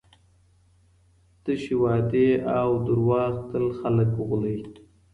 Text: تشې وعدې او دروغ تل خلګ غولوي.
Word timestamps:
تشې 1.43 1.75
وعدې 1.81 2.29
او 2.59 2.69
دروغ 2.85 3.33
تل 3.49 3.65
خلګ 3.79 4.11
غولوي. 4.27 4.63